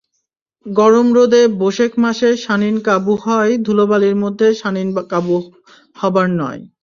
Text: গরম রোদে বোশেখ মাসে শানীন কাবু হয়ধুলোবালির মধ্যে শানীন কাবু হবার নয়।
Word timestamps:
গরম 0.65 1.07
রোদে 1.17 1.41
বোশেখ 1.59 1.91
মাসে 2.03 2.29
শানীন 2.43 2.75
কাবু 2.87 3.13
হয়ধুলোবালির 3.23 4.15
মধ্যে 4.23 4.47
শানীন 4.61 4.89
কাবু 5.11 5.35
হবার 5.97 6.27
নয়। 6.39 6.61